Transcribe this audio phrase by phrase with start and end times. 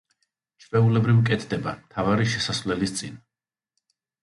[0.63, 3.23] ჩვეულებრივ კეთდება მთავარი შესასვლელის წინ.